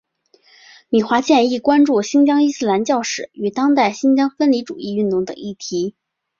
[0.89, 5.93] 米华健亦关注新疆伊斯兰教史与当代新疆的分离主义运动等议题。